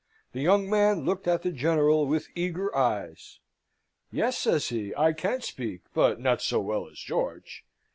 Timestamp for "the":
0.31-0.41, 1.43-1.51